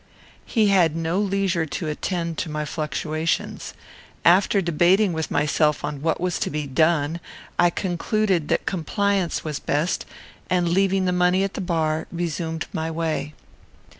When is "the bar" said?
11.53-12.07